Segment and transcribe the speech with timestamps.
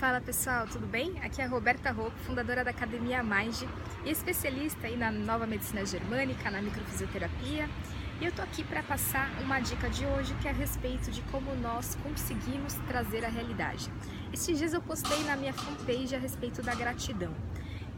[0.00, 1.20] Fala pessoal, tudo bem?
[1.20, 3.64] Aqui é a Roberta Rocco, fundadora da Academia Mind
[4.02, 7.68] e especialista aí na nova medicina germânica, na microfisioterapia.
[8.18, 11.20] E eu tô aqui para passar uma dica de hoje que é a respeito de
[11.24, 13.92] como nós conseguimos trazer a realidade.
[14.32, 17.34] Esses dias eu postei na minha fanpage a respeito da gratidão.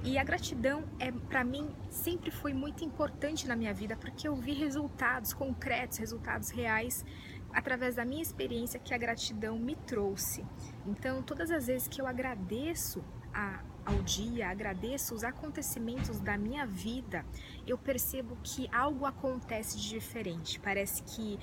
[0.03, 4.34] E a gratidão é para mim sempre foi muito importante na minha vida porque eu
[4.34, 7.05] vi resultados concretos, resultados reais
[7.53, 10.45] através da minha experiência que a gratidão me trouxe.
[10.87, 16.67] Então, todas as vezes que eu agradeço a, ao dia, agradeço os acontecimentos da minha
[16.67, 17.25] vida,
[17.67, 20.61] eu percebo que algo acontece de diferente.
[20.61, 21.39] Parece que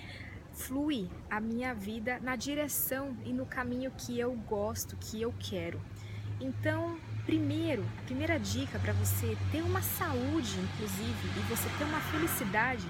[0.53, 5.79] flui a minha vida na direção e no caminho que eu gosto, que eu quero.
[6.39, 11.99] Então, primeiro, a primeira dica para você ter uma saúde, inclusive, e você ter uma
[12.01, 12.87] felicidade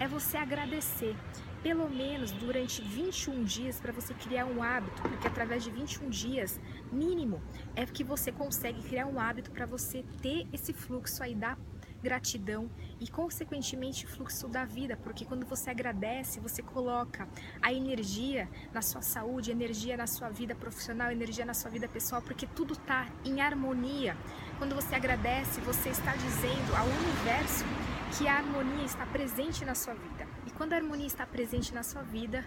[0.00, 1.14] é você agradecer
[1.62, 6.58] pelo menos durante 21 dias para você criar um hábito, porque através de 21 dias
[6.90, 7.40] mínimo
[7.76, 11.58] é que você consegue criar um hábito para você ter esse fluxo aí da
[12.02, 17.28] gratidão e consequentemente fluxo da vida, porque quando você agradece, você coloca
[17.60, 22.22] a energia na sua saúde, energia na sua vida profissional, energia na sua vida pessoal,
[22.22, 24.16] porque tudo está em harmonia.
[24.56, 27.66] Quando você agradece, você está dizendo ao universo
[28.16, 30.26] que a harmonia está presente na sua vida.
[30.46, 32.44] E quando a harmonia está presente na sua vida,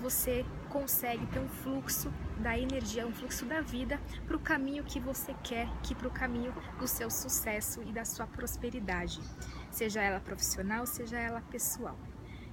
[0.00, 4.98] você consegue ter um fluxo da energia, um fluxo da vida para o caminho que
[4.98, 9.20] você quer, que para o caminho do seu sucesso e da sua prosperidade,
[9.70, 11.96] seja ela profissional, seja ela pessoal.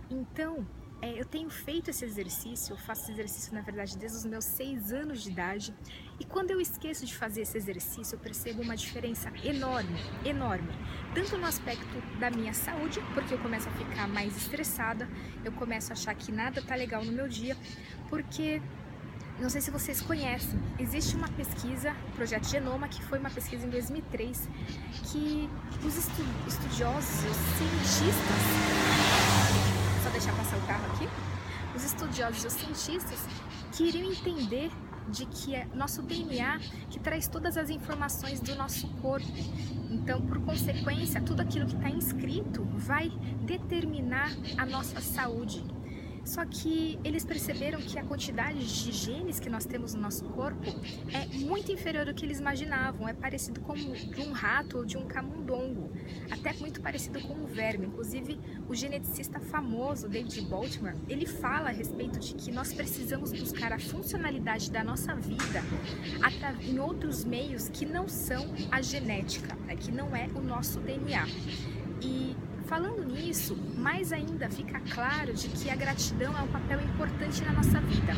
[0.10, 0.66] Então,
[1.02, 4.46] é, eu tenho feito esse exercício, eu faço esse exercício na verdade desde os meus
[4.46, 5.74] seis anos de idade.
[6.20, 10.72] E quando eu esqueço de fazer esse exercício eu percebo uma diferença enorme, enorme,
[11.16, 15.10] tanto no aspecto da minha saúde, porque eu começo a ficar mais estressada,
[15.44, 17.58] eu começo a achar que nada tá legal no meu dia,
[18.08, 18.62] porque
[19.40, 23.72] não sei se vocês conhecem, existe uma pesquisa, Projeto Genoma, que foi uma pesquisa em
[23.72, 24.48] 2003,
[25.12, 25.50] que
[25.84, 29.11] os estudiosos, os cientistas
[30.12, 31.08] deixar passar o carro aqui,
[31.76, 33.20] os estudiosos e os cientistas
[33.72, 34.72] queriam entender
[35.08, 39.28] de que é nosso DNA que traz todas as informações do nosso corpo.
[39.90, 43.10] Então, por consequência, tudo aquilo que está inscrito vai
[43.44, 45.64] determinar a nossa saúde.
[46.24, 50.70] Só que eles perceberam que a quantidade de genes que nós temos no nosso corpo
[51.12, 53.08] é muito inferior ao que eles imaginavam.
[53.08, 55.92] É parecido com de um rato ou de um camundongo,
[56.30, 57.88] até muito parecido com um verme.
[57.88, 63.74] Inclusive, o geneticista famoso David Baltimore, ele fala a respeito de que nós precisamos buscar
[63.74, 65.64] a funcionalidade da nossa vida
[66.64, 69.76] em outros meios que não são a genética, né?
[69.76, 71.26] que não é o nosso DNA.
[72.72, 77.52] Falando nisso, mais ainda fica claro de que a gratidão é um papel importante na
[77.52, 78.14] nossa vida,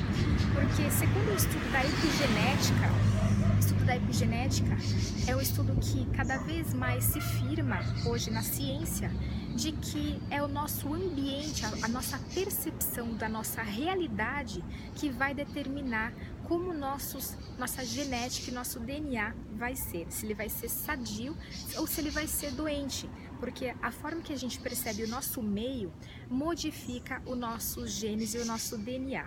[0.53, 4.77] porque segundo o estudo da epigenética, o estudo da epigenética
[5.25, 9.09] é um estudo que cada vez mais se firma hoje na ciência
[9.55, 16.13] de que é o nosso ambiente, a, nossa percepção da nossa realidade que vai determinar
[16.43, 21.35] como nossos, nossa genética e nosso DNA vai ser, se ele vai ser sadio
[21.77, 23.09] ou se ele vai ser doente
[23.43, 25.91] porque a forma que a gente percebe o nosso meio
[26.29, 29.25] modifica o nosso genes e o nosso DNA.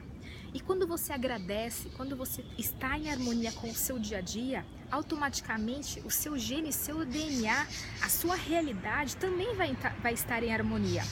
[0.55, 4.65] E quando você agradece, quando você está em harmonia com o seu dia a dia,
[4.91, 7.67] automaticamente o seu gene, seu DNA,
[8.03, 11.03] a sua realidade também vai, vai estar em harmonia.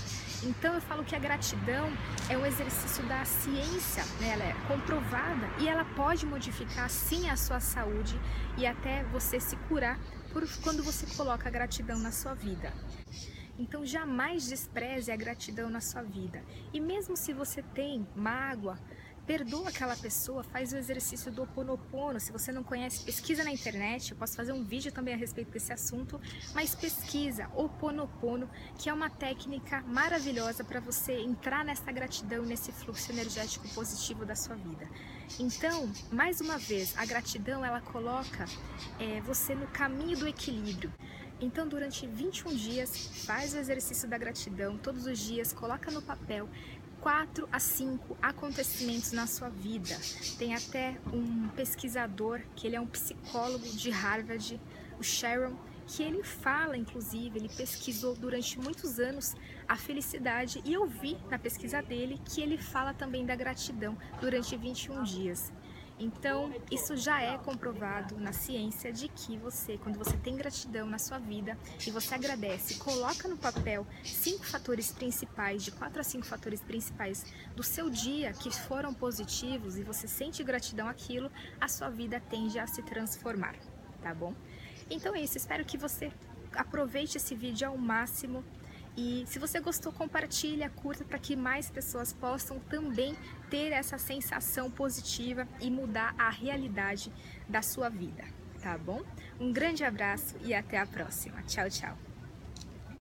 [0.43, 1.93] Então eu falo que a gratidão
[2.31, 4.31] é um exercício da ciência, né?
[4.31, 8.19] ela é comprovada e ela pode modificar sim a sua saúde
[8.57, 9.99] e até você se curar
[10.35, 12.73] por quando você coloca a gratidão na sua vida.
[13.57, 16.43] Então jamais despreze a gratidão na sua vida.
[16.73, 18.77] E mesmo se você tem mágoa,
[19.27, 22.21] perdoa aquela pessoa, faz o exercício do Oponopono.
[22.21, 24.13] Se você não conhece, pesquisa na internet.
[24.13, 26.21] Eu posso fazer um vídeo também a respeito desse assunto,
[26.55, 28.49] mas pesquisa Oponopono,
[28.79, 34.37] que é uma técnica maravilhosa para você entrar nessa gratidão, nesse fluxo energético positivo da
[34.37, 34.89] sua vida.
[35.39, 38.45] Então, mais uma vez, a gratidão ela coloca
[38.99, 40.93] é, você no caminho do equilíbrio.
[41.41, 46.49] Então, durante 21 dias, faz o exercício da gratidão todos os dias, coloca no papel
[47.05, 49.95] 4 a 5 acontecimentos na sua vida.
[50.39, 54.59] Tem até um pesquisador, que ele é um psicólogo de Harvard,
[54.99, 55.55] o Sharon,
[55.87, 59.37] que ele fala, inclusive, ele pesquisou durante muitos anos
[59.69, 64.57] a felicidade e eu vi na pesquisa dele que ele fala também da gratidão durante
[64.57, 65.53] 21 dias.
[65.99, 70.99] Então, isso já é comprovado na ciência de que você, quando você tem gratidão na
[70.99, 71.57] sua vida
[71.87, 77.25] e você agradece, coloca no papel cinco fatores principais, de quatro a cinco fatores principais
[77.55, 81.31] do seu dia que foram positivos e você sente gratidão aquilo,
[81.61, 83.55] a sua vida tende a se transformar,
[84.03, 84.35] tá bom?
[84.91, 86.13] Então é isso, espero que você
[86.53, 88.45] aproveite esse vídeo ao máximo
[88.97, 93.17] e se você gostou, compartilha, curta para que mais pessoas possam também
[93.51, 97.13] ter essa sensação positiva e mudar a realidade
[97.49, 98.25] da sua vida,
[98.63, 99.03] tá bom?
[99.41, 101.43] Um grande abraço e até a próxima.
[101.43, 102.04] Tchau, tchau.